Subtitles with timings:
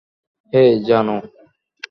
[0.53, 1.15] হেই, জানু।